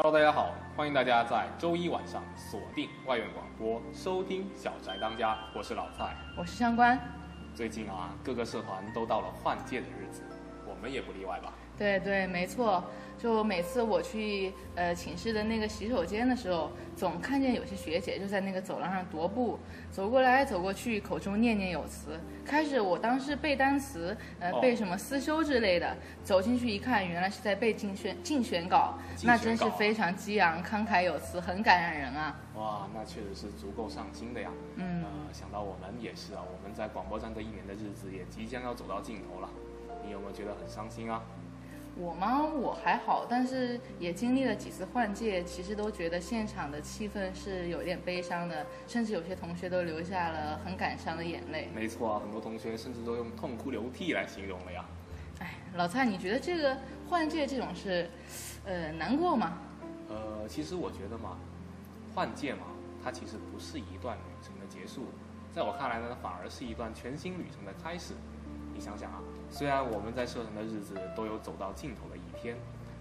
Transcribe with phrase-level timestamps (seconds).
[0.00, 6.16] Hello，大家好，欢迎大家在周一晚上锁定外院广播收听《小宅当家》，我是老蔡。
[6.36, 6.96] 我是上官。
[7.52, 10.22] 最近啊，各个社团都到了换届的日子，
[10.64, 11.52] 我们也不例外吧？
[11.78, 12.84] 对对，没错。
[13.18, 19.58] 就每次我去呃寝室的那个洗手间的时候，总看见有些学姐就在那个走廊上踱步，
[19.90, 22.20] 走过来走过去，口中念念有词。
[22.46, 32.36] 开始我当时背单词，呃，哦背什么思修之类的，走进去一看，原来是在背竞选竞选稿，那真是非常激昂、慷慨有词，很感染人啊。
[32.54, 34.48] 哇，那确实是足够上心的呀。
[34.76, 39.50] 嗯呃，想到我们也是啊，我们在广播站这一年的日子也即将要走到尽头了，
[40.04, 41.20] 你有没有觉得很伤心啊？
[42.00, 42.44] 我吗？
[42.44, 51.68] 我还好，但是也经历了几次换届，其实都觉得现场的气氛是有点悲伤的，甚至有些同学都流下了很感伤的眼泪。
[51.74, 54.84] 没错啊，很多同学甚至都用痛哭流涕来形容了呀。
[55.40, 58.08] 哎，老蔡，你觉得这个换届这种事，
[58.64, 59.58] 呃，难过吗？
[60.08, 61.36] 呃，其实我觉得嘛，
[62.14, 62.66] 换届嘛，
[63.02, 65.06] 它其实不是一段旅程的结束，
[65.52, 68.14] 在我看来呢，反而是一段全新旅程的开始。
[68.72, 72.56] 你想想啊，虽然我们在社团的日子都有走到尽头的一天，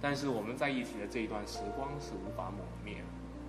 [0.00, 3.04] 但是我们在一起的这一段时光是无法抹灭的，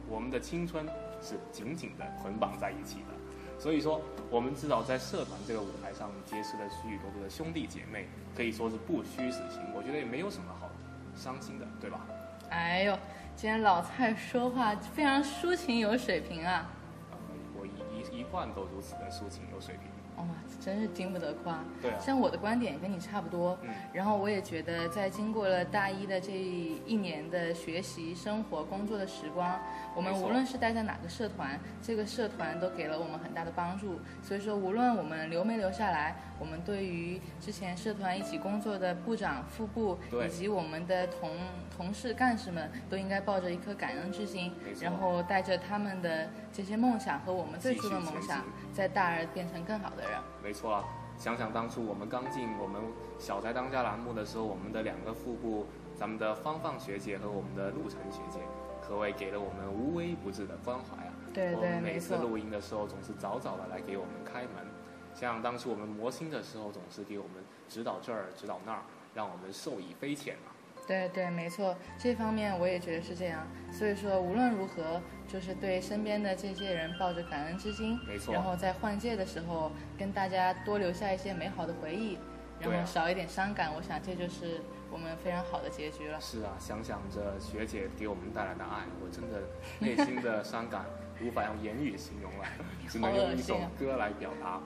[0.08, 0.86] 我们的青春
[1.22, 3.14] 是紧紧的捆绑在一起的。
[3.60, 9.62] 所以说，我们至少在社团这个舞台上结识了许许多多的兄弟姐妹，可以说是不虚此行。
[9.76, 10.70] 我觉得也没有什么好
[11.16, 12.02] 伤心的，对吧？
[12.50, 12.98] 哎呦，
[13.36, 16.70] 今天老蔡说话非常抒情有水平啊！
[17.12, 17.18] 呃，
[17.58, 19.90] 我一一一贯都如此的抒情有水平。
[20.18, 20.26] 哇、
[20.60, 21.64] 真是经不得夸。
[21.82, 21.98] 对啊。
[22.00, 23.70] 像我的观点跟你差不多，嗯。
[23.94, 29.60] 然后我也觉得，在经过了大一的这一年的学习、生活、工作的时光，
[29.96, 34.00] 我们无论是待在哪个社团，这个社团都给了我们很大的帮助。
[34.22, 41.30] 所以说，无论我们留没留下来，我们对于之前社团一起工作的部长、副部，对以及我们的同
[41.76, 48.44] 同事、干事们，都应该抱着一颗感恩之心然后带着他们的这些梦想和我们最初的梦想，
[48.74, 50.20] 在大二变成更好的人。
[50.44, 50.84] 没错啊，
[51.18, 52.82] 想想当初我们刚进我们
[53.18, 55.66] 小宅当家栏目的时候，我们的两个副部，
[55.96, 58.40] 咱们的芳芳学姐和我们的陆晨学姐，
[58.82, 61.14] 可谓给了我们无微不至的关怀啊。
[61.34, 62.00] 对对，我们每。
[62.00, 64.68] 次录音的时候，总是早早的来给我们开门。
[65.16, 67.36] 像当初我们磨心的时候，总是给我们
[67.70, 68.82] 指导这儿，指导那儿，
[69.14, 70.52] 让我们受益匪浅啊。
[70.86, 73.48] 对对，没错，这方面我也觉得是这样。
[73.72, 82.18] 所以说，无论如何，就是对身边的这些人抱着感恩之心，没错然后在换届的时候，跟大家多留下一些美好的回忆，
[82.60, 83.74] 然后少一点伤感。
[83.74, 84.62] 我想这就是
[84.92, 86.20] 我们非常好的结局了。
[86.20, 89.42] 是啊，想想着学姐给我们带来的爱，我真的
[89.80, 90.86] 内心的伤感
[91.22, 92.46] 无法用言语形容了，
[92.90, 94.60] 只能用一首歌来表达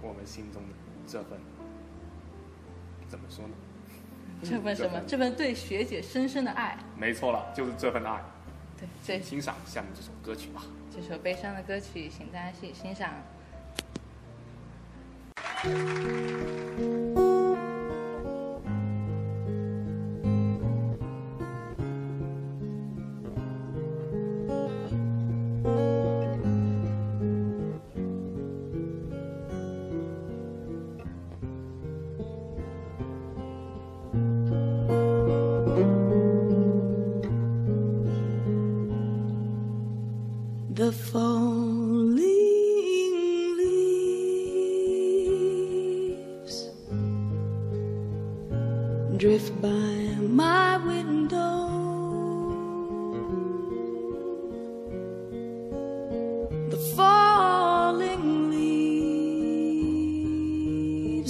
[0.00, 0.74] 我们心中的
[1.06, 1.38] 这份
[3.06, 3.54] 怎么说呢？
[4.42, 5.00] 这份什么？
[5.06, 6.76] 这份对学姐深深的爱。
[6.96, 8.20] 没错了，就是这份爱。
[8.78, 10.62] 对，这欣赏下面这首歌曲吧。
[10.94, 13.10] 这首悲伤的歌曲，请大家去欣赏。
[40.92, 42.16] Falling
[43.56, 44.12] leaves
[49.16, 51.68] drift by my window.
[56.70, 59.32] The falling leaves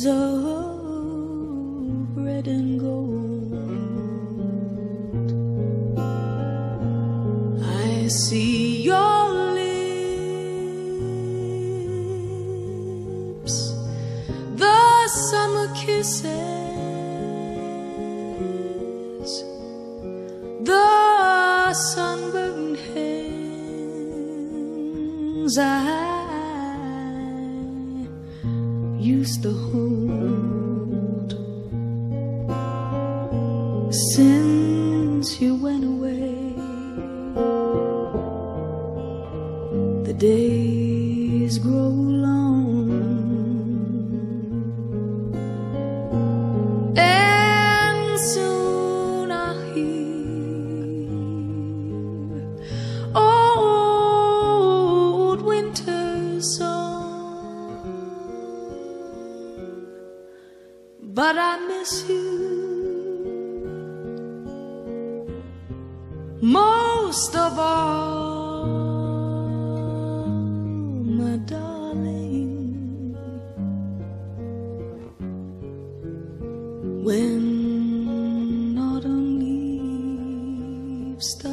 [0.06, 0.42] of
[15.31, 16.23] summer kisses,
[20.62, 22.62] the sunburned
[25.43, 25.69] arms I
[28.99, 31.32] used to hold
[34.15, 36.55] since you went away.
[40.05, 40.81] The days
[61.15, 62.33] But I miss you
[66.41, 68.12] most of all,
[81.23, 81.52] Está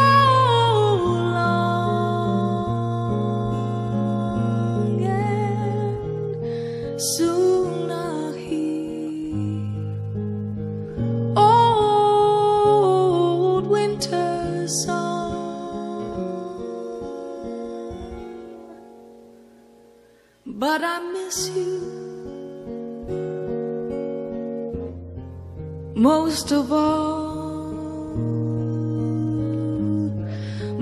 [1.39, 1.49] long,
[5.03, 9.97] and soon I'll hear
[11.37, 15.33] old winter's song.
[20.45, 21.81] But I miss you
[25.95, 27.22] most of all,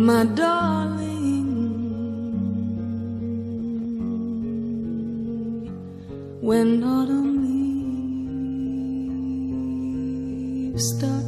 [0.01, 1.51] my darling.
[6.41, 7.43] When autumn
[10.73, 11.20] leaves start